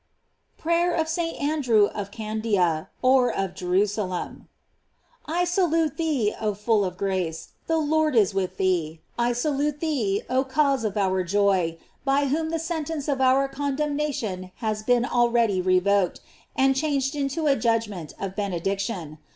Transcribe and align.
PRAYER 0.57 0.93
OF 0.95 1.07
ST. 1.07 1.39
ANDREW 1.39 1.85
OF 1.93 2.09
CANDIA, 2.09 2.89
Ol* 3.03 3.29
OF 3.37 3.53
JERU 3.53 3.85
SALEM. 3.85 4.47
I 5.27 5.43
SALUTE 5.43 5.95
thee, 5.97 6.33
oh 6.41 6.55
full 6.55 6.83
of 6.83 6.97
grace! 6.97 7.49
the 7.67 7.77
Lord 7.77 8.15
is 8.15 8.33
with 8.33 8.57
thee. 8.57 8.99
I 9.19 9.33
salute 9.33 9.79
thee, 9.79 10.23
oh 10.27 10.43
cause 10.43 10.83
of 10.83 10.97
our 10.97 11.23
joy, 11.23 11.77
by 12.03 12.25
whom 12.25 12.49
the 12.49 12.57
sentence 12.57 13.07
of 13.07 13.21
our 13.21 13.47
condemnation 13.47 14.49
has 14.55 14.81
been 14.81 15.05
already 15.05 15.61
revoked, 15.61 16.19
and 16.55 16.75
changed 16.75 17.15
into 17.15 17.45
a 17.45 17.55
judgment 17.55 18.15
of 18.19 18.35
benediction. 18.35 19.19